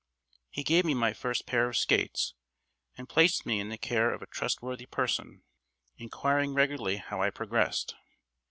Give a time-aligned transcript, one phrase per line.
[0.49, 2.33] He gave me my first pair of skates,
[2.97, 5.43] and placed me in the care of a trustworthy person,
[5.95, 7.93] inquiring regularly how I progressed.